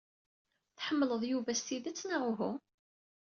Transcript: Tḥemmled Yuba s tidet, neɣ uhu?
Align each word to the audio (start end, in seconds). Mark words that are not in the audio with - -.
Tḥemmled 0.77 1.23
Yuba 1.31 1.51
s 1.59 1.61
tidet, 1.67 2.01
neɣ 2.09 2.23
uhu? 2.31 2.51